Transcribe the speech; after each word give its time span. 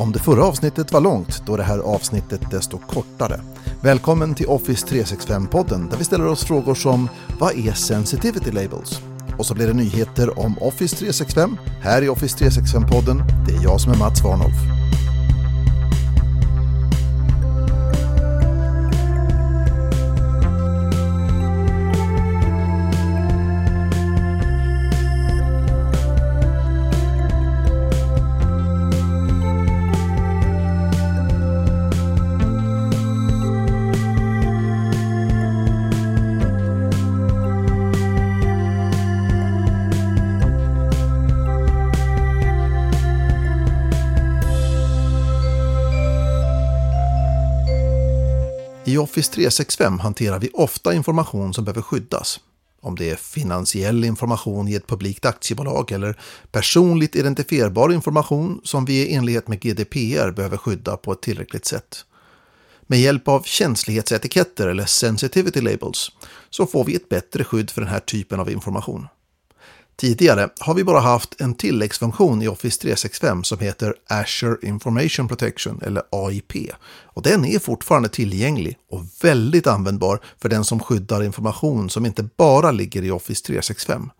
Om 0.00 0.12
det 0.12 0.18
förra 0.18 0.44
avsnittet 0.44 0.92
var 0.92 1.00
långt, 1.00 1.42
då 1.46 1.54
är 1.54 1.58
det 1.58 1.64
här 1.64 1.78
avsnittet 1.78 2.50
desto 2.50 2.78
kortare. 2.78 3.40
Välkommen 3.82 4.34
till 4.34 4.46
Office 4.46 4.86
365-podden 4.86 5.90
där 5.90 5.96
vi 5.98 6.04
ställer 6.04 6.26
oss 6.26 6.44
frågor 6.44 6.74
som 6.74 7.08
Vad 7.38 7.58
är 7.58 7.72
Sensitivity 7.72 8.50
Labels? 8.50 9.02
Och 9.38 9.46
så 9.46 9.54
blir 9.54 9.66
det 9.66 9.72
nyheter 9.72 10.38
om 10.38 10.58
Office 10.58 10.96
365 10.96 11.56
här 11.82 12.02
i 12.02 12.08
Office 12.08 12.44
365-podden. 12.44 13.22
Det 13.46 13.54
är 13.54 13.62
jag 13.62 13.80
som 13.80 13.92
är 13.92 13.96
Mats 13.96 14.24
Warnhoff. 14.24 14.79
I 48.90 48.98
Office 48.98 49.32
365 49.32 49.98
hanterar 49.98 50.38
vi 50.38 50.50
ofta 50.54 50.94
information 50.94 51.54
som 51.54 51.64
behöver 51.64 51.82
skyddas. 51.82 52.40
Om 52.80 52.96
det 52.96 53.10
är 53.10 53.16
finansiell 53.16 54.04
information 54.04 54.68
i 54.68 54.74
ett 54.74 54.86
publikt 54.86 55.24
aktiebolag 55.24 55.92
eller 55.92 56.20
personligt 56.52 57.16
identifierbar 57.16 57.92
information 57.92 58.60
som 58.64 58.84
vi 58.84 58.92
i 58.92 59.14
enlighet 59.14 59.48
med 59.48 59.60
GDPR 59.60 60.30
behöver 60.30 60.56
skydda 60.56 60.96
på 60.96 61.12
ett 61.12 61.22
tillräckligt 61.22 61.64
sätt. 61.64 62.04
Med 62.86 63.00
hjälp 63.00 63.28
av 63.28 63.42
känslighetsetiketter 63.42 64.68
eller 64.68 64.84
sensitivity 64.84 65.60
labels 65.60 66.10
så 66.50 66.66
får 66.66 66.84
vi 66.84 66.94
ett 66.94 67.08
bättre 67.08 67.44
skydd 67.44 67.70
för 67.70 67.80
den 67.80 67.90
här 67.90 68.00
typen 68.00 68.40
av 68.40 68.50
information. 68.50 69.06
Tidigare 70.00 70.48
har 70.58 70.74
vi 70.74 70.84
bara 70.84 71.00
haft 71.00 71.40
en 71.40 71.54
tilläggsfunktion 71.54 72.42
i 72.42 72.48
Office 72.48 72.80
365 72.80 73.44
som 73.44 73.58
heter 73.58 73.94
Azure 74.08 74.56
Information 74.62 75.28
Protection 75.28 75.80
eller 75.82 76.02
AIP. 76.10 76.52
Och 77.02 77.22
den 77.22 77.44
är 77.44 77.58
fortfarande 77.58 78.08
tillgänglig 78.08 78.76
och 78.90 79.04
väldigt 79.22 79.66
användbar 79.66 80.20
för 80.38 80.48
den 80.48 80.64
som 80.64 80.80
skyddar 80.80 81.22
information 81.22 81.90
som 81.90 82.06
inte 82.06 82.28
bara 82.36 82.70
ligger 82.70 83.02
i 83.02 83.10
Office 83.10 83.44
365. 83.44 84.10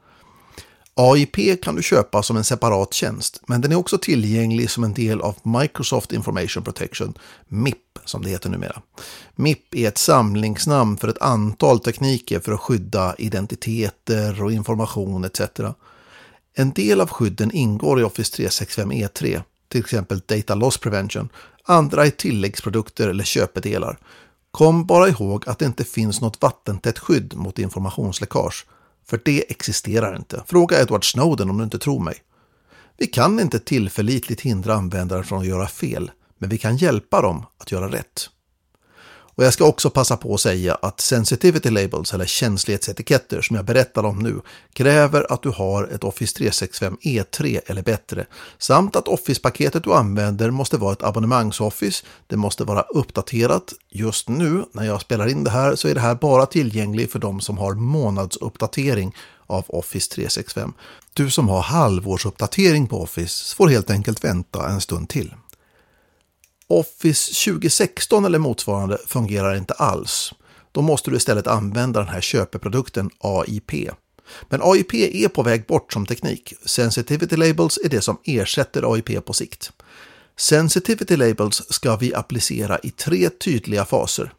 AIP 1.01 1.63
kan 1.63 1.75
du 1.75 1.83
köpa 1.83 2.23
som 2.23 2.37
en 2.37 2.45
separat 2.45 2.95
tjänst, 2.95 3.43
men 3.47 3.61
den 3.61 3.73
är 3.73 3.77
också 3.77 3.99
tillgänglig 3.99 4.71
som 4.71 4.85
en 4.85 4.95
del 4.95 5.21
av 5.21 5.37
Microsoft 5.43 6.13
Information 6.13 6.65
Protection, 6.65 7.15
MIP 7.49 7.99
som 8.05 8.23
det 8.23 8.31
heter 8.31 8.51
numera. 8.51 8.83
MIP 9.35 9.75
är 9.75 9.89
ett 9.89 9.99
samlingsnamn 9.99 10.97
för 10.97 11.09
ett 11.09 11.23
antal 11.23 11.81
tekniker 11.81 12.41
för 12.41 12.53
att 12.53 12.61
skydda 12.61 13.15
identiteter 13.19 14.43
och 14.43 14.53
information 14.53 15.25
etc. 15.25 15.41
En 16.55 16.71
del 16.71 17.01
av 17.01 17.09
skydden 17.09 17.51
ingår 17.53 18.01
i 18.01 18.05
Office 18.05 18.37
365 18.37 18.93
E3, 18.93 19.43
till 19.69 19.81
exempel 19.81 20.21
Data 20.27 20.55
Loss 20.55 20.79
Prevention. 20.79 21.29
Andra 21.65 22.07
är 22.07 22.11
tilläggsprodukter 22.11 23.09
eller 23.09 23.25
köpedelar. 23.25 23.99
Kom 24.51 24.87
bara 24.87 25.09
ihåg 25.09 25.49
att 25.49 25.59
det 25.59 25.65
inte 25.65 25.85
finns 25.85 26.21
något 26.21 26.43
vattentätt 26.43 26.99
skydd 26.99 27.37
mot 27.37 27.59
informationsläckage 27.59 28.67
för 29.11 29.21
det 29.25 29.51
existerar 29.51 30.17
inte. 30.17 30.43
Fråga 30.47 30.81
Edward 30.81 31.13
Snowden 31.13 31.51
om 31.51 31.59
du 31.59 31.65
inte 31.65 31.79
tror 31.79 32.01
mig. 32.01 32.15
Vi 32.99 33.07
kan 33.07 33.41
inte 33.41 33.59
tillförlitligt 33.59 34.41
hindra 34.41 34.75
användare 34.75 35.23
från 35.23 35.41
att 35.41 35.47
göra 35.47 35.67
fel, 35.67 36.11
men 36.39 36.51
vi 36.51 36.59
kan 36.59 36.77
hjälpa 36.77 37.23
dem 37.23 37.47
att 37.59 37.73
göra 37.73 37.89
rätt. 37.93 38.31
Och 39.41 39.47
jag 39.47 39.53
ska 39.53 39.65
också 39.65 39.91
passa 39.91 40.17
på 40.17 40.35
att 40.35 40.41
säga 40.41 40.75
att 40.75 41.01
sensitivity 41.01 41.71
labels 41.71 42.15
eller 42.15 42.27
känslighetsetiketter 42.27 43.43
som 43.43 43.57
jag 43.57 43.65
berättar 43.65 44.05
om 44.05 44.19
nu 44.19 44.41
kräver 44.73 45.33
att 45.33 45.43
du 45.43 45.49
har 45.49 45.85
ett 45.85 46.05
Office 46.05 46.37
365 46.37 46.97
E3 47.03 47.61
eller 47.67 47.83
bättre 47.83 48.27
samt 48.59 48.97
att 48.97 49.09
Office-paketet 49.09 49.85
du 49.85 49.93
använder 49.93 50.51
måste 50.51 50.77
vara 50.77 50.93
ett 50.93 51.03
abonnemangsoffice. 51.03 52.05
Det 52.27 52.37
måste 52.37 52.65
vara 52.65 52.83
uppdaterat. 52.83 53.73
Just 53.91 54.29
nu 54.29 54.65
när 54.73 54.85
jag 54.85 55.01
spelar 55.01 55.29
in 55.29 55.45
det 55.45 55.51
här 55.51 55.77
så 55.77 55.89
är 55.89 55.95
det 55.95 56.01
här 56.01 56.15
bara 56.15 56.47
tillgängligt 56.47 57.13
för 57.13 57.19
de 57.19 57.41
som 57.41 57.59
har 57.59 57.75
månadsuppdatering 57.75 59.17
av 59.47 59.65
Office 59.69 60.15
365. 60.15 60.73
Du 61.13 61.31
som 61.31 61.49
har 61.49 61.61
halvårsuppdatering 61.61 62.87
på 62.87 63.03
Office 63.03 63.57
får 63.57 63.69
helt 63.69 63.91
enkelt 63.91 64.25
vänta 64.25 64.69
en 64.69 64.81
stund 64.81 65.09
till. 65.09 65.35
Office 66.71 67.51
2016 67.51 68.25
eller 68.25 68.39
motsvarande 68.39 68.99
fungerar 69.07 69.57
inte 69.57 69.75
alls. 69.75 70.33
Då 70.73 70.83
måste 70.83 71.11
du 71.11 71.17
istället 71.17 71.47
använda 71.47 72.01
den 72.01 72.09
här 72.09 72.21
köpeprodukten 72.21 73.11
AIP. 73.19 73.73
Men 74.49 74.61
AIP 74.63 74.95
är 74.95 75.29
på 75.29 75.43
väg 75.43 75.67
bort 75.67 75.93
som 75.93 76.07
teknik. 76.07 76.55
Sensitivity 76.65 77.37
Labels 77.37 77.79
är 77.85 77.89
det 77.89 78.01
som 78.01 78.19
ersätter 78.25 78.95
AIP 78.95 79.25
på 79.25 79.33
sikt. 79.33 79.73
Sensitivity 80.37 81.17
Labels 81.17 81.63
ska 81.73 81.97
vi 81.97 82.15
applicera 82.15 82.79
i 82.79 82.91
tre 82.91 83.31
tydliga 83.31 83.85
faser. 83.85 84.33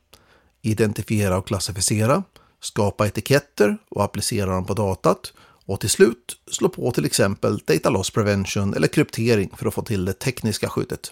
Identifiera 0.62 1.38
och 1.38 1.48
klassificera, 1.48 2.24
skapa 2.62 3.08
etiketter 3.08 3.78
och 3.90 4.04
applicera 4.04 4.52
dem 4.52 4.66
på 4.66 4.74
datat 4.74 5.34
och 5.66 5.80
till 5.80 5.90
slut 5.90 6.38
slå 6.52 6.70
på 6.70 6.92
till 6.92 7.06
exempel 7.06 7.58
Data 7.58 7.90
Loss 7.90 8.10
Prevention 8.10 8.74
eller 8.74 8.88
kryptering 8.88 9.52
för 9.58 9.68
att 9.68 9.74
få 9.74 9.82
till 9.82 10.06
det 10.06 10.14
tekniska 10.14 10.70
skyddet. 10.70 11.12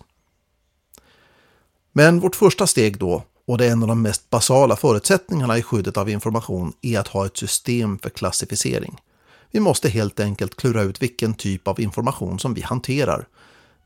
Men 1.92 2.20
vårt 2.20 2.36
första 2.36 2.68
steg 2.68 2.98
då, 2.98 3.24
och 3.48 3.58
det 3.58 3.66
är 3.66 3.72
en 3.72 3.82
av 3.82 3.88
de 3.88 4.02
mest 4.02 4.30
basala 4.30 4.76
förutsättningarna 4.76 5.58
i 5.58 5.64
skyddet 5.64 5.98
av 5.98 6.10
information, 6.10 6.74
är 6.82 7.00
att 7.00 7.08
ha 7.08 7.26
ett 7.26 7.38
system 7.38 8.00
för 8.00 8.10
klassificering. 8.10 8.98
Vi 9.52 9.60
måste 9.60 9.90
helt 9.90 10.20
enkelt 10.20 10.56
klura 10.56 10.82
ut 10.82 11.02
vilken 11.02 11.34
typ 11.34 11.68
av 11.68 11.80
information 11.80 12.40
som 12.40 12.54
vi 12.54 12.62
hanterar. 12.62 13.28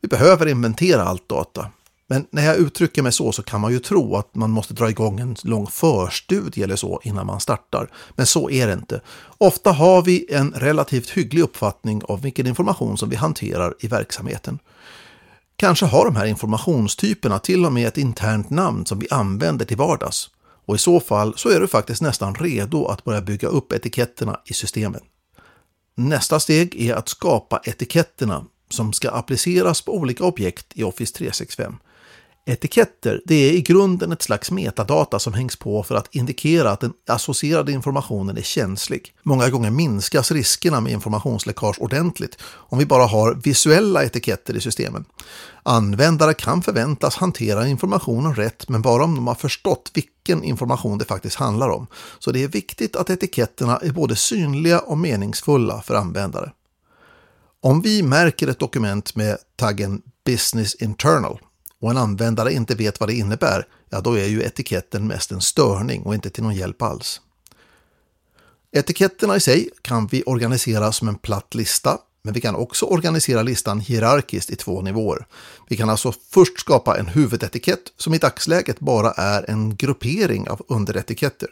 Vi 0.01 0.07
behöver 0.07 0.47
inventera 0.47 1.03
allt 1.03 1.29
data. 1.29 1.67
Men 2.07 2.25
när 2.31 2.45
jag 2.45 2.57
uttrycker 2.57 3.01
mig 3.01 3.11
så 3.11 3.31
så 3.31 3.43
kan 3.43 3.61
man 3.61 3.71
ju 3.71 3.79
tro 3.79 4.15
att 4.15 4.35
man 4.35 4.49
måste 4.49 4.73
dra 4.73 4.89
igång 4.89 5.19
en 5.19 5.35
lång 5.43 5.67
förstudie 5.67 6.63
eller 6.63 6.75
så 6.75 7.01
innan 7.03 7.25
man 7.25 7.39
startar. 7.39 7.89
Men 8.15 8.25
så 8.25 8.49
är 8.49 8.67
det 8.67 8.73
inte. 8.73 9.01
Ofta 9.37 9.71
har 9.71 10.01
vi 10.01 10.25
en 10.29 10.51
relativt 10.51 11.09
hygglig 11.09 11.41
uppfattning 11.41 12.01
av 12.03 12.21
vilken 12.21 12.47
information 12.47 12.97
som 12.97 13.09
vi 13.09 13.15
hanterar 13.15 13.75
i 13.79 13.87
verksamheten. 13.87 14.59
Kanske 15.55 15.85
har 15.85 16.05
de 16.05 16.15
här 16.15 16.25
informationstyperna 16.25 17.39
till 17.39 17.65
och 17.65 17.73
med 17.73 17.87
ett 17.87 17.97
internt 17.97 18.49
namn 18.49 18.85
som 18.85 18.99
vi 18.99 19.07
använder 19.11 19.65
till 19.65 19.77
vardags. 19.77 20.29
Och 20.65 20.75
i 20.75 20.77
så 20.77 20.99
fall 20.99 21.33
så 21.37 21.49
är 21.49 21.59
du 21.59 21.67
faktiskt 21.67 22.01
nästan 22.01 22.35
redo 22.35 22.85
att 22.85 23.03
börja 23.03 23.21
bygga 23.21 23.47
upp 23.47 23.73
etiketterna 23.73 24.39
i 24.45 24.53
systemet. 24.53 25.03
Nästa 25.95 26.39
steg 26.39 26.89
är 26.89 26.95
att 26.95 27.09
skapa 27.09 27.61
etiketterna 27.63 28.45
som 28.69 28.93
ska 28.93 29.11
appliceras 29.11 29.81
på 29.81 29.95
olika 29.95 30.23
objekt 30.23 30.65
i 30.73 30.83
Office 30.83 31.17
365. 31.17 31.75
Etiketter 32.45 33.21
det 33.25 33.35
är 33.35 33.51
i 33.51 33.61
grunden 33.61 34.11
ett 34.11 34.21
slags 34.21 34.51
metadata 34.51 35.19
som 35.19 35.33
hängs 35.33 35.55
på 35.55 35.83
för 35.83 35.95
att 35.95 36.15
indikera 36.15 36.71
att 36.71 36.79
den 36.79 36.93
associerade 37.07 37.71
informationen 37.71 38.37
är 38.37 38.41
känslig. 38.41 39.13
Många 39.23 39.49
gånger 39.49 39.71
minskas 39.71 40.31
riskerna 40.31 40.81
med 40.81 40.91
informationsläckage 40.91 41.81
ordentligt 41.81 42.37
om 42.43 42.77
vi 42.77 42.85
bara 42.85 43.05
har 43.05 43.33
visuella 43.43 44.03
etiketter 44.03 44.55
i 44.55 44.61
systemen. 44.61 45.05
Användare 45.63 46.33
kan 46.33 46.61
förväntas 46.61 47.15
hantera 47.15 47.67
informationen 47.67 48.35
rätt 48.35 48.69
men 48.69 48.81
bara 48.81 49.03
om 49.03 49.15
de 49.15 49.27
har 49.27 49.35
förstått 49.35 49.91
vilken 49.93 50.43
information 50.43 50.97
det 50.97 51.05
faktiskt 51.05 51.35
handlar 51.35 51.69
om. 51.69 51.87
Så 52.19 52.31
det 52.31 52.43
är 52.43 52.47
viktigt 52.47 52.95
att 52.95 53.09
etiketterna 53.09 53.77
är 53.77 53.91
både 53.91 54.15
synliga 54.15 54.79
och 54.79 54.97
meningsfulla 54.97 55.81
för 55.81 55.95
användare. 55.95 56.51
Om 57.61 57.81
vi 57.81 58.03
märker 58.03 58.47
ett 58.47 58.59
dokument 58.59 59.15
med 59.15 59.37
taggen 59.55 60.01
Business 60.25 60.75
Internal 60.75 61.39
och 61.83 61.91
en 61.91 61.97
användare 61.97 62.53
inte 62.53 62.75
vet 62.75 62.99
vad 62.99 63.09
det 63.09 63.13
innebär, 63.13 63.67
ja 63.89 64.01
då 64.01 64.13
är 64.13 64.25
ju 64.25 64.41
etiketten 64.41 65.07
mest 65.07 65.31
en 65.31 65.41
störning 65.41 66.03
och 66.03 66.13
inte 66.13 66.29
till 66.29 66.43
någon 66.43 66.55
hjälp 66.55 66.81
alls. 66.81 67.21
Etiketterna 68.71 69.35
i 69.35 69.39
sig 69.39 69.69
kan 69.81 70.07
vi 70.07 70.23
organisera 70.25 70.91
som 70.91 71.07
en 71.07 71.15
platt 71.15 71.55
lista, 71.55 71.97
men 72.21 72.33
vi 72.33 72.41
kan 72.41 72.55
också 72.55 72.85
organisera 72.85 73.43
listan 73.43 73.79
hierarkiskt 73.79 74.49
i 74.49 74.55
två 74.55 74.81
nivåer. 74.81 75.27
Vi 75.69 75.77
kan 75.77 75.89
alltså 75.89 76.13
först 76.29 76.59
skapa 76.59 76.97
en 76.97 77.07
huvudetikett 77.07 77.93
som 77.97 78.13
i 78.13 78.17
dagsläget 78.17 78.79
bara 78.79 79.11
är 79.11 79.49
en 79.49 79.75
gruppering 79.75 80.49
av 80.49 80.61
underetiketter. 80.67 81.49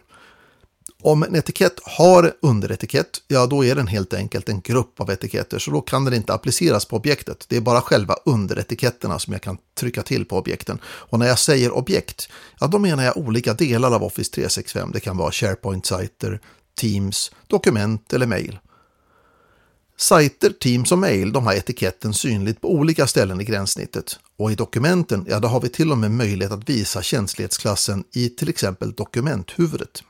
Om 1.03 1.23
en 1.23 1.35
etikett 1.35 1.79
har 1.83 2.33
underetikett, 2.41 3.21
ja 3.27 3.45
då 3.45 3.65
är 3.65 3.75
den 3.75 3.87
helt 3.87 4.13
enkelt 4.13 4.49
en 4.49 4.61
grupp 4.61 5.01
av 5.01 5.11
etiketter, 5.11 5.59
så 5.59 5.71
då 5.71 5.81
kan 5.81 6.05
den 6.05 6.13
inte 6.13 6.33
appliceras 6.33 6.85
på 6.85 6.95
objektet. 6.95 7.45
Det 7.47 7.57
är 7.57 7.61
bara 7.61 7.81
själva 7.81 8.15
underetiketterna 8.25 9.19
som 9.19 9.33
jag 9.33 9.41
kan 9.41 9.57
trycka 9.75 10.03
till 10.03 10.25
på 10.25 10.37
objekten. 10.37 10.79
Och 10.83 11.19
när 11.19 11.27
jag 11.27 11.39
säger 11.39 11.71
objekt, 11.71 12.29
ja 12.59 12.67
då 12.67 12.79
menar 12.79 13.03
jag 13.03 13.17
olika 13.17 13.53
delar 13.53 13.91
av 13.91 14.03
Office 14.03 14.31
365. 14.31 14.91
Det 14.93 14.99
kan 14.99 15.17
vara 15.17 15.31
SharePoint-sajter, 15.31 16.39
Teams, 16.79 17.31
dokument 17.47 18.13
eller 18.13 18.25
mail. 18.25 18.59
Sajter, 19.97 20.49
Teams 20.49 20.91
och 20.91 20.97
mail 20.97 21.31
de 21.31 21.45
har 21.45 21.53
etiketten 21.53 22.13
synligt 22.13 22.61
på 22.61 22.71
olika 22.73 23.07
ställen 23.07 23.41
i 23.41 23.43
gränssnittet. 23.43 24.19
Och 24.37 24.51
i 24.51 24.55
dokumenten, 24.55 25.25
ja 25.29 25.39
då 25.39 25.47
har 25.47 25.61
vi 25.61 25.69
till 25.69 25.91
och 25.91 25.97
med 25.97 26.11
möjlighet 26.11 26.51
att 26.51 26.69
visa 26.69 27.01
känslighetsklassen 27.01 28.03
i 28.13 28.29
till 28.29 28.49
exempel 28.49 28.91
dokumenthuvudet. 28.91 30.03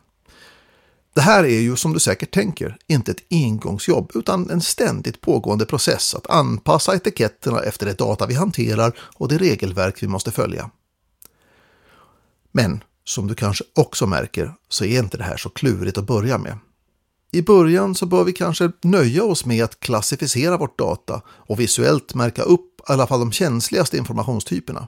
Det 1.13 1.21
här 1.21 1.43
är 1.43 1.59
ju 1.59 1.75
som 1.75 1.93
du 1.93 1.99
säkert 1.99 2.33
tänker 2.33 2.77
inte 2.87 3.11
ett 3.11 3.23
engångsjobb 3.31 4.11
utan 4.15 4.49
en 4.49 4.61
ständigt 4.61 5.21
pågående 5.21 5.65
process 5.65 6.15
att 6.15 6.29
anpassa 6.29 6.95
etiketterna 6.95 7.59
efter 7.59 7.85
det 7.85 7.97
data 7.97 8.25
vi 8.25 8.33
hanterar 8.33 8.99
och 8.99 9.27
det 9.27 9.37
regelverk 9.37 10.03
vi 10.03 10.07
måste 10.07 10.31
följa. 10.31 10.69
Men 12.51 12.83
som 13.03 13.27
du 13.27 13.35
kanske 13.35 13.63
också 13.75 14.07
märker 14.07 14.53
så 14.69 14.85
är 14.85 14.99
inte 14.99 15.17
det 15.17 15.23
här 15.23 15.37
så 15.37 15.49
klurigt 15.49 15.97
att 15.97 16.07
börja 16.07 16.37
med. 16.37 16.57
I 17.31 17.41
början 17.41 17.95
så 17.95 18.05
bör 18.05 18.23
vi 18.23 18.33
kanske 18.33 18.71
nöja 18.81 19.23
oss 19.23 19.45
med 19.45 19.63
att 19.63 19.79
klassificera 19.79 20.57
vårt 20.57 20.79
data 20.79 21.21
och 21.27 21.59
visuellt 21.59 22.15
märka 22.15 22.43
upp 22.43 22.79
i 22.79 22.83
alla 22.91 23.07
fall 23.07 23.19
de 23.19 23.31
känsligaste 23.31 23.97
informationstyperna. 23.97 24.87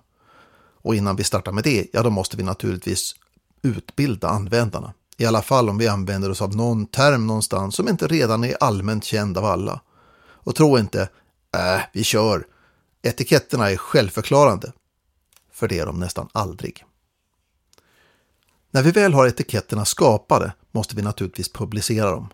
Och 0.82 0.96
innan 0.96 1.16
vi 1.16 1.24
startar 1.24 1.52
med 1.52 1.64
det, 1.64 1.88
ja 1.94 2.04
då 2.04 2.10
måste 2.10 2.38
vi 2.38 2.44
naturligtvis 2.44 3.16
utbilda 3.62 4.28
användarna. 4.28 4.94
I 5.18 5.26
alla 5.26 5.42
fall 5.42 5.70
om 5.70 5.78
vi 5.78 5.88
använder 5.88 6.30
oss 6.30 6.42
av 6.42 6.56
någon 6.56 6.86
term 6.86 7.28
någonstans 7.28 7.76
som 7.76 7.90
inte 7.90 8.08
redan 8.08 8.44
är 8.44 8.58
allmänt 8.60 9.04
känd 9.04 9.38
av 9.38 9.46
alla. 9.46 9.82
Och 10.20 10.56
tro 10.56 10.78
inte, 10.78 11.02
äh, 11.56 11.82
vi 11.94 12.04
kör. 12.04 12.46
Etiketterna 13.02 13.72
är 13.72 13.78
självförklarande. 13.78 14.72
För 15.52 15.68
det 15.68 15.80
är 15.80 15.86
de 15.86 16.00
nästan 16.00 16.30
aldrig. 16.32 16.86
När 18.72 18.84
vi 18.84 18.92
väl 18.92 19.14
har 19.14 19.28
etiketterna 19.28 19.86
skapade 19.86 20.54
måste 20.72 20.96
vi 20.96 21.02
naturligtvis 21.02 21.54
publicera 21.54 22.12
dem. 22.12 22.30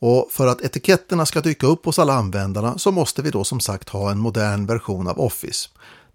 Och 0.00 0.28
för 0.30 0.46
att 0.46 0.60
etiketterna 0.60 1.26
ska 1.26 1.40
dyka 1.40 1.66
upp 1.66 1.84
hos 1.84 1.98
alla 1.98 2.14
användarna 2.14 2.78
så 2.78 2.90
måste 2.90 3.22
vi 3.22 3.30
då 3.30 3.44
som 3.44 3.60
sagt 3.60 3.88
ha 3.88 4.10
en 4.10 4.18
modern 4.18 4.66
version 4.66 5.08
av 5.08 5.20
Office. 5.20 5.68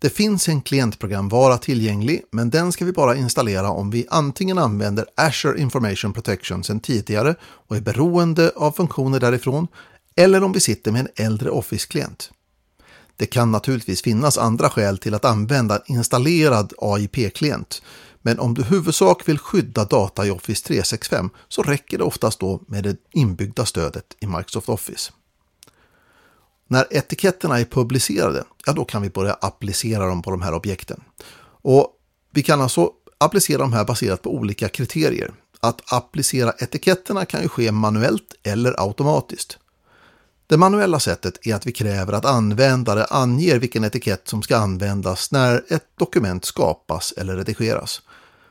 Det 0.04 0.10
finns 0.10 0.50
en 0.50 0.62
klientprogramvara 0.62 1.58
tillgänglig, 1.58 2.24
men 2.32 2.50
den 2.50 2.72
ska 2.72 2.86
vi 2.86 2.92
bara 2.92 3.16
installera 3.16 3.70
om 3.70 3.90
vi 3.90 4.08
antingen 4.10 4.58
använder 4.58 5.06
Azure 5.18 5.62
Information 5.62 6.14
Protection 6.14 6.64
sedan 6.64 6.80
tidigare 6.80 7.36
och 7.42 7.76
är 7.76 7.82
beroende 7.82 8.52
av 8.56 8.72
funktioner 8.72 9.20
därifrån, 9.20 9.68
eller 10.16 10.44
om 10.44 10.52
vi 10.52 10.60
sitter 10.60 10.92
med 10.92 11.02
en 11.02 11.26
äldre 11.26 11.50
Office-klient. 11.50 12.32
Det 13.16 13.26
kan 13.26 13.52
naturligtvis 13.52 14.02
finnas 14.02 14.38
andra 14.38 14.70
skäl 14.70 14.98
till 14.98 15.14
att 15.14 15.26
använda 15.26 15.76
en 15.76 15.96
installerad 15.96 16.74
AIP-klient, 16.78 17.82
men 18.22 18.40
om 18.40 18.54
du 18.54 18.64
huvudsak 18.64 19.30
vill 19.30 19.40
skydda 19.40 19.86
data 19.86 20.26
i 20.26 20.32
Office 20.32 20.68
365 20.68 21.30
så 21.48 21.64
räcker 21.64 21.98
det 21.98 22.04
oftast 22.04 22.40
då 22.40 22.62
med 22.68 22.84
det 22.84 22.98
inbyggda 23.12 23.66
stödet 23.66 24.06
i 24.20 24.28
Microsoft 24.28 24.70
Office. 24.70 25.12
När 26.68 26.88
etiketterna 26.90 27.60
är 27.60 27.66
publicerade, 27.66 28.44
ja 28.66 28.74
då 28.74 28.86
kan 28.86 29.02
vi 29.02 29.10
börja 29.10 29.34
applicera 29.34 30.08
dem 30.08 30.22
på 30.22 30.32
de 30.32 30.42
här 30.42 30.54
objekten. 30.54 31.04
Och 31.62 31.88
vi 32.32 32.44
kan 32.44 32.62
alltså 32.62 32.92
applicera 33.18 33.58
de 33.58 33.74
här 33.74 33.86
baserat 33.86 34.22
på 34.22 34.34
olika 34.36 34.70
kriterier. 34.70 35.34
Att 35.60 35.94
applicera 35.94 36.52
etiketterna 36.52 37.26
kan 37.26 37.42
ju 37.42 37.48
ske 37.48 37.72
manuellt 37.72 38.36
eller 38.44 38.82
automatiskt. 38.88 39.58
Det 40.48 40.58
manuella 40.58 41.00
sättet 41.00 41.48
är 41.48 41.56
att 41.56 41.68
vi 41.68 41.72
kräver 41.72 42.14
att 42.14 42.26
användare 42.26 43.06
anger 43.06 43.60
vilken 43.60 43.84
etikett 43.84 44.28
som 44.28 44.42
ska 44.42 44.58
användas 44.58 45.32
när 45.32 45.64
ett 45.70 45.88
dokument 45.98 46.46
skapas 46.46 47.14
eller 47.18 47.36
redigeras. 47.36 48.02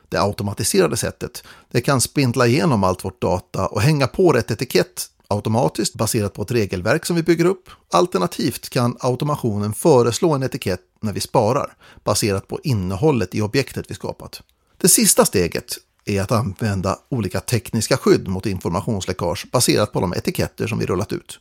Det 0.08 0.22
automatiserade 0.22 0.96
sättet 0.96 1.44
det 1.70 1.80
kan 1.80 2.00
spindla 2.00 2.46
igenom 2.46 2.84
allt 2.84 3.04
vårt 3.04 3.20
data 3.20 3.66
och 3.66 3.80
hänga 3.80 4.06
på 4.06 4.32
rätt 4.32 4.50
etikett 4.50 5.06
automatiskt 5.32 5.94
baserat 5.94 6.34
på 6.34 6.42
ett 6.42 6.50
regelverk 6.50 7.06
som 7.06 7.16
vi 7.16 7.22
bygger 7.22 7.44
upp. 7.44 7.70
Alternativt 7.92 8.68
kan 8.68 8.96
automationen 9.00 9.74
föreslå 9.74 10.34
en 10.34 10.42
etikett 10.42 10.80
när 11.00 11.12
vi 11.12 11.20
sparar 11.20 11.76
baserat 12.04 12.48
på 12.48 12.60
innehållet 12.62 13.34
i 13.34 13.42
objektet 13.42 13.90
vi 13.90 13.94
skapat. 13.94 14.42
Det 14.76 14.88
sista 14.88 15.24
steget 15.24 15.76
är 16.04 16.22
att 16.22 16.32
använda 16.32 16.98
olika 17.08 17.40
tekniska 17.40 17.96
skydd 17.96 18.28
mot 18.28 18.46
informationsläckage 18.46 19.46
baserat 19.52 19.92
på 19.92 20.00
de 20.00 20.12
etiketter 20.12 20.66
som 20.66 20.78
vi 20.78 20.86
rullat 20.86 21.12
ut. 21.12 21.40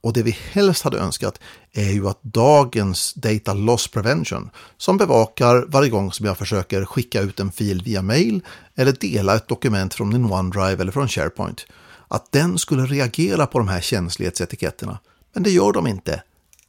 Och 0.00 0.12
det 0.12 0.22
vi 0.22 0.30
helst 0.52 0.84
hade 0.84 0.98
önskat 0.98 1.40
är 1.72 1.90
ju 1.90 2.08
att 2.08 2.22
dagens 2.22 3.14
Data 3.14 3.54
Loss 3.54 3.88
Prevention, 3.88 4.50
som 4.76 4.96
bevakar 4.96 5.64
varje 5.68 5.90
gång 5.90 6.12
som 6.12 6.26
jag 6.26 6.38
försöker 6.38 6.84
skicka 6.84 7.20
ut 7.20 7.40
en 7.40 7.52
fil 7.52 7.82
via 7.82 8.02
mail 8.02 8.42
eller 8.74 8.92
dela 8.92 9.36
ett 9.36 9.48
dokument 9.48 9.94
från 9.94 10.08
min 10.08 10.24
OneDrive 10.24 10.82
eller 10.82 10.92
från 10.92 11.08
SharePoint, 11.08 11.66
att 12.08 12.32
den 12.32 12.58
skulle 12.58 12.82
reagera 12.82 13.46
på 13.46 13.58
de 13.58 13.68
här 13.68 13.80
känslighetsetiketterna. 13.80 14.98
Men 15.32 15.42
det 15.42 15.50
gör 15.50 15.72
de 15.72 15.86
inte 15.86 16.22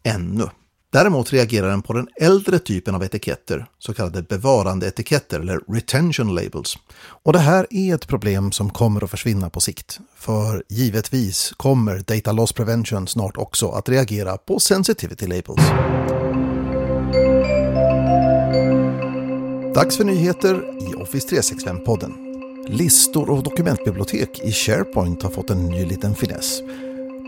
ännu. 0.03 0.49
Däremot 0.95 1.33
reagerar 1.33 1.69
den 1.69 1.81
på 1.81 1.93
den 1.93 2.07
äldre 2.21 2.59
typen 2.59 2.95
av 2.95 3.03
etiketter, 3.03 3.65
så 3.79 3.93
kallade 3.93 4.21
bevarandeetiketter 4.21 5.39
eller 5.39 5.59
retention 5.67 6.35
labels. 6.35 6.77
Och 6.97 7.33
det 7.33 7.39
här 7.39 7.67
är 7.69 7.95
ett 7.95 8.07
problem 8.07 8.51
som 8.51 8.69
kommer 8.69 9.03
att 9.03 9.11
försvinna 9.11 9.49
på 9.49 9.59
sikt. 9.59 9.99
För 10.15 10.63
givetvis 10.69 11.53
kommer 11.57 12.03
Data 12.07 12.31
Loss 12.31 12.53
Prevention 12.53 13.07
snart 13.07 13.37
också 13.37 13.69
att 13.69 13.89
reagera 13.89 14.37
på 14.37 14.59
sensitivity 14.59 15.27
labels. 15.27 15.61
Dags 19.75 19.97
för 19.97 20.03
nyheter 20.03 20.63
i 20.91 20.95
Office 20.95 21.27
365-podden. 21.27 22.24
Listor 22.67 23.29
och 23.29 23.43
dokumentbibliotek 23.43 24.39
i 24.43 24.51
SharePoint 24.51 25.23
har 25.23 25.29
fått 25.29 25.49
en 25.49 25.65
ny 25.65 25.85
liten 25.85 26.15
finess. 26.15 26.61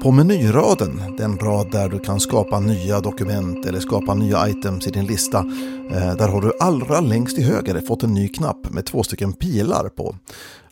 På 0.03 0.11
menyraden, 0.11 1.15
den 1.17 1.37
rad 1.37 1.71
där 1.71 1.89
du 1.89 1.99
kan 1.99 2.19
skapa 2.19 2.59
nya 2.59 2.99
dokument 2.99 3.65
eller 3.65 3.79
skapa 3.79 4.13
nya 4.13 4.49
items 4.49 4.87
i 4.87 4.91
din 4.91 5.05
lista, 5.05 5.37
eh, 5.91 6.15
där 6.15 6.27
har 6.27 6.41
du 6.41 6.51
allra 6.59 6.99
längst 6.99 7.35
till 7.35 7.45
höger 7.45 7.81
fått 7.81 8.03
en 8.03 8.13
ny 8.13 8.27
knapp 8.27 8.69
med 8.69 8.85
två 8.85 9.03
stycken 9.03 9.33
pilar 9.33 9.89
på. 9.89 10.15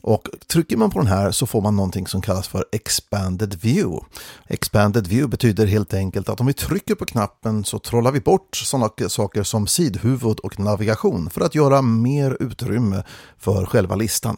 Och 0.01 0.29
trycker 0.47 0.77
man 0.77 0.89
på 0.89 0.99
den 0.99 1.07
här 1.07 1.31
så 1.31 1.45
får 1.45 1.61
man 1.61 1.75
någonting 1.75 2.07
som 2.07 2.21
kallas 2.21 2.47
för 2.47 2.65
Expanded 2.71 3.55
View. 3.61 4.05
Expanded 4.47 5.07
View 5.07 5.31
betyder 5.31 5.65
helt 5.65 5.93
enkelt 5.93 6.29
att 6.29 6.39
om 6.39 6.47
vi 6.47 6.53
trycker 6.53 6.95
på 6.95 7.05
knappen 7.05 7.63
så 7.63 7.79
trollar 7.79 8.11
vi 8.11 8.19
bort 8.19 8.55
sådana 8.55 8.89
saker 9.07 9.43
som 9.43 9.67
sidhuvud 9.67 10.39
och 10.39 10.59
navigation 10.59 11.29
för 11.29 11.41
att 11.41 11.55
göra 11.55 11.81
mer 11.81 12.37
utrymme 12.39 13.03
för 13.37 13.65
själva 13.65 13.95
listan. 13.95 14.37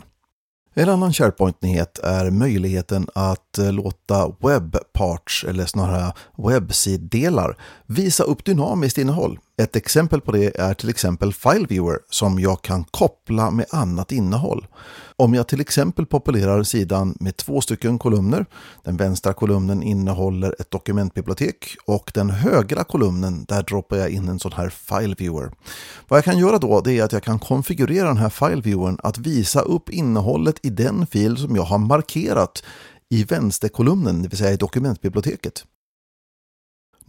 En 0.79 0.89
annan 0.89 1.13
SharePoint-nyhet 1.13 1.99
är 1.99 2.31
möjligheten 2.31 3.07
att 3.15 3.57
eh, 3.57 3.71
låta 3.71 4.31
webbparts, 4.39 5.45
eller 5.49 5.65
snarare 5.65 6.13
webbsiddelar, 6.37 7.57
visa 7.85 8.23
upp 8.23 8.45
dynamiskt 8.45 8.97
innehåll. 8.97 9.39
Ett 9.61 9.75
exempel 9.75 10.21
på 10.21 10.31
det 10.31 10.59
är 10.59 10.73
till 10.73 10.89
exempel 10.89 11.33
FileViewer 11.33 11.99
som 12.09 12.39
jag 12.39 12.61
kan 12.61 12.83
koppla 12.83 13.51
med 13.51 13.65
annat 13.69 14.11
innehåll. 14.11 14.67
Om 15.15 15.33
jag 15.33 15.47
till 15.47 15.61
exempel 15.61 16.05
populerar 16.05 16.63
sidan 16.63 17.17
med 17.19 17.37
två 17.37 17.61
stycken 17.61 17.99
kolumner, 17.99 18.45
den 18.83 18.97
vänstra 18.97 19.33
kolumnen 19.33 19.83
innehåller 19.83 20.55
ett 20.59 20.71
dokumentbibliotek 20.71 21.75
och 21.85 22.11
den 22.13 22.29
högra 22.29 22.83
kolumnen 22.83 23.45
där 23.45 23.63
droppar 23.63 23.97
jag 23.97 24.09
in 24.09 24.29
en 24.29 24.39
sån 24.39 24.51
här 24.51 24.69
File 24.69 25.15
Viewer. 25.17 25.51
Vad 26.07 26.17
jag 26.17 26.25
kan 26.25 26.39
göra 26.39 26.57
då 26.57 26.81
det 26.81 26.99
är 26.99 27.03
att 27.03 27.13
jag 27.13 27.23
kan 27.23 27.39
konfigurera 27.39 28.07
den 28.07 28.17
här 28.17 28.29
File 28.29 28.61
Viewern 28.61 28.99
att 29.03 29.17
visa 29.17 29.61
upp 29.61 29.89
innehållet 29.89 30.59
i 30.63 30.69
den 30.69 31.07
fil 31.07 31.37
som 31.37 31.55
jag 31.55 31.63
har 31.63 31.77
markerat 31.77 32.63
i 33.09 33.23
vänsterkolumnen, 33.23 34.21
det 34.21 34.29
vill 34.29 34.37
säga 34.37 34.53
i 34.53 34.57
dokumentbiblioteket. 34.57 35.65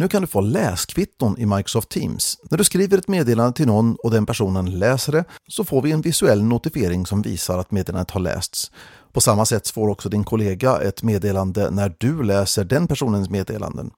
Nu 0.00 0.09
kan 0.09 0.23
du 0.23 0.26
få 0.26 0.40
läskvitton 0.40 1.38
i 1.38 1.47
Microsoft 1.47 1.88
Teams. 1.88 2.38
När 2.50 2.59
du 2.59 2.64
skriver 2.64 2.99
ett 2.99 3.09
meddelande 3.09 3.57
till 3.57 3.67
någon 3.67 3.97
och 3.97 4.11
den 4.11 4.26
personen 4.26 4.78
läser 4.78 5.12
det 5.12 5.25
så 5.49 5.64
får 5.64 5.83
vi 5.83 5.93
en 5.93 6.00
visuell 6.00 6.43
notifiering 6.43 7.07
som 7.07 7.23
visar 7.23 7.59
att 7.59 7.71
meddelandet 7.71 8.11
har 8.11 8.21
lästs. 8.21 8.71
På 9.12 9.21
samma 9.21 9.47
sätt 9.47 9.69
får 9.69 9.88
också 9.88 10.09
din 10.09 10.25
kollega 10.25 10.81
ett 10.81 11.02
meddelande 11.02 11.71
när 11.71 11.95
du 11.99 12.23
läser 12.23 12.64
den 12.64 12.87
personens 12.87 13.31
meddelanden. 13.31 13.90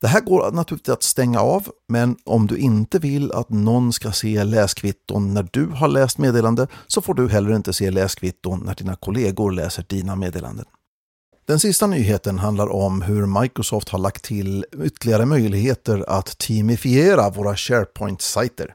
Det 0.00 0.08
här 0.08 0.20
går 0.20 0.52
naturligtvis 0.52 0.92
att 0.92 1.02
stänga 1.02 1.40
av, 1.40 1.68
men 1.88 2.16
om 2.24 2.46
du 2.46 2.56
inte 2.56 2.98
vill 2.98 3.32
att 3.32 3.50
någon 3.50 3.92
ska 3.92 4.12
se 4.12 4.44
läskvitton 4.44 5.34
när 5.34 5.48
du 5.52 5.66
har 5.66 5.88
läst 5.88 6.18
meddelande 6.18 6.66
så 6.86 7.02
får 7.02 7.14
du 7.14 7.28
heller 7.28 7.56
inte 7.56 7.72
se 7.72 7.90
läskvitton 7.90 8.62
när 8.66 8.74
dina 8.74 8.96
kollegor 8.96 9.52
läser 9.52 9.84
dina 9.88 10.16
meddelanden. 10.16 10.66
Den 11.50 11.60
sista 11.60 11.86
nyheten 11.86 12.38
handlar 12.38 12.72
om 12.72 13.02
hur 13.02 13.40
Microsoft 13.40 13.88
har 13.88 13.98
lagt 13.98 14.24
till 14.24 14.64
ytterligare 14.84 15.26
möjligheter 15.26 16.04
att 16.08 16.38
teamifiera 16.38 17.30
våra 17.30 17.56
SharePoint-sajter. 17.56 18.74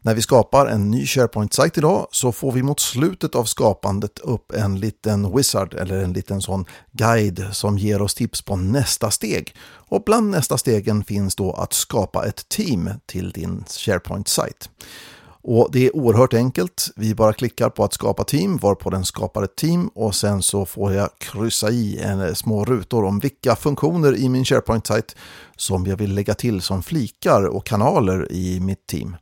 När 0.00 0.14
vi 0.14 0.22
skapar 0.22 0.66
en 0.66 0.90
ny 0.90 1.06
SharePoint-sajt 1.06 1.78
idag 1.78 2.08
så 2.10 2.32
får 2.32 2.52
vi 2.52 2.62
mot 2.62 2.80
slutet 2.80 3.34
av 3.34 3.44
skapandet 3.44 4.18
upp 4.18 4.52
en 4.52 4.80
liten 4.80 5.36
wizard 5.36 5.74
eller 5.74 6.04
en 6.04 6.12
liten 6.12 6.42
sån 6.42 6.64
guide 6.92 7.46
som 7.52 7.78
ger 7.78 8.02
oss 8.02 8.14
tips 8.14 8.42
på 8.42 8.56
nästa 8.56 9.10
steg. 9.10 9.54
Och 9.88 10.02
bland 10.06 10.30
nästa 10.30 10.58
stegen 10.58 11.04
finns 11.04 11.36
då 11.36 11.52
att 11.52 11.72
skapa 11.72 12.26
ett 12.26 12.48
team 12.48 12.90
till 13.06 13.30
din 13.30 13.64
SharePoint-sajt. 13.68 14.70
Och 15.50 15.68
det 15.72 15.86
är 15.86 15.96
oerhört 15.96 16.34
enkelt. 16.34 16.90
Vi 16.96 17.14
bara 17.14 17.32
klickar 17.32 17.70
på 17.70 17.84
att 17.84 17.92
skapa 17.92 18.24
team, 18.24 18.56
varpå 18.56 18.90
den 18.90 19.04
skapar 19.04 19.42
ett 19.42 19.56
team 19.56 19.88
och 19.88 20.14
sen 20.14 20.42
så 20.42 20.66
får 20.66 20.92
jag 20.92 21.08
kryssa 21.18 21.70
i 21.70 21.98
en 21.98 22.34
små 22.34 22.64
rutor 22.64 23.04
om 23.04 23.18
vilka 23.18 23.56
funktioner 23.56 24.16
i 24.16 24.28
min 24.28 24.44
SharePoint-sajt 24.44 25.16
som 25.56 25.86
jag 25.86 25.96
vill 25.96 26.14
lägga 26.14 26.34
till 26.34 26.62
som 26.62 26.82
flikar 26.82 27.44
och 27.46 27.66
kanaler 27.66 28.32
i 28.32 28.60
mitt 28.60 28.86
team. 28.86 29.16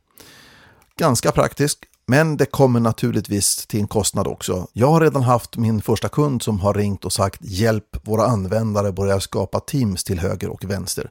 ganska 0.99 1.31
praktiskt, 1.31 1.79
men 2.07 2.37
det 2.37 2.45
kommer 2.45 2.79
naturligtvis 2.79 3.67
till 3.67 3.79
en 3.79 3.87
kostnad 3.87 4.27
också. 4.27 4.67
Jag 4.73 4.87
har 4.87 5.01
redan 5.01 5.23
haft 5.23 5.57
min 5.57 5.81
första 5.81 6.09
kund 6.09 6.41
som 6.41 6.59
har 6.59 6.73
ringt 6.73 7.05
och 7.05 7.13
sagt 7.13 7.39
hjälp 7.41 8.07
våra 8.07 8.25
användare 8.25 8.91
börjar 8.91 9.19
skapa 9.19 9.59
Teams 9.59 10.03
till 10.03 10.19
höger 10.19 10.49
och 10.49 10.65
vänster. 10.65 11.09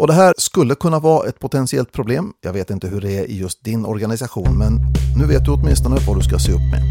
Och 0.00 0.06
det 0.06 0.12
här 0.12 0.34
skulle 0.38 0.74
kunna 0.74 0.98
vara 0.98 1.28
ett 1.28 1.38
potentiellt 1.38 1.92
problem. 1.92 2.32
Jag 2.40 2.52
vet 2.52 2.70
inte 2.70 2.88
hur 2.88 3.00
det 3.00 3.18
är 3.18 3.24
i 3.24 3.38
just 3.38 3.64
din 3.64 3.84
organisation, 3.84 4.58
men 4.58 4.72
nu 5.16 5.26
vet 5.26 5.44
du 5.44 5.50
åtminstone 5.50 5.96
vad 6.06 6.18
du 6.18 6.22
ska 6.22 6.38
se 6.38 6.52
upp 6.52 6.70
med. 6.72 6.82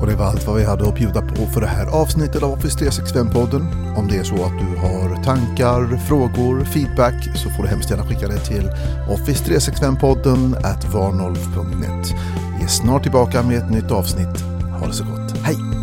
Och 0.00 0.06
det 0.06 0.16
var 0.16 0.26
allt 0.26 0.46
vad 0.46 0.56
vi 0.56 0.64
hade 0.64 0.88
att 0.88 0.94
bjuda 0.94 1.20
på 1.20 1.46
för 1.54 1.60
det 1.60 1.66
här 1.66 1.86
avsnittet 1.86 2.42
av 2.42 2.52
Office 2.52 2.78
365-podden. 2.78 3.96
Om 3.98 4.08
det 4.08 4.16
är 4.16 4.24
så 4.24 4.34
att 4.34 4.58
du 4.58 4.76
har 4.76 5.24
tankar, 5.24 5.96
frågor, 6.08 6.64
feedback 6.64 7.36
så 7.36 7.50
får 7.50 7.62
du 7.62 7.68
hemskt 7.68 7.90
gärna 7.90 8.06
skicka 8.06 8.28
det 8.28 8.40
till 8.40 8.70
office365podden 9.08 10.56
at 10.56 10.94
varnolf.net. 10.94 12.14
Vi 12.58 12.64
är 12.64 12.68
snart 12.68 13.02
tillbaka 13.02 13.42
med 13.42 13.58
ett 13.58 13.70
nytt 13.70 13.90
avsnitt. 13.90 14.40
Ha 14.80 14.86
det 14.86 14.92
så 14.92 15.04
gott. 15.04 15.36
Hej! 15.42 15.79